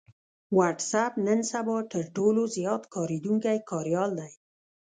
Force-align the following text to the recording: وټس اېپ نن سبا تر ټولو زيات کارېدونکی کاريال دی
وټس 0.57 0.91
اېپ 0.99 1.13
نن 1.25 1.39
سبا 1.51 1.77
تر 1.93 2.03
ټولو 2.15 2.41
زيات 2.55 2.83
کارېدونکی 2.95 3.57
کاريال 3.71 4.11
دی 4.19 4.31